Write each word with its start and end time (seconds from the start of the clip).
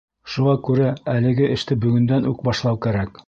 Шуға 0.35 0.53
күрә 0.69 0.87
әлеге 1.13 1.51
эште 1.57 1.79
бөгөндән 1.85 2.27
үк 2.33 2.45
башлау 2.51 2.83
кәрәк. 2.87 3.19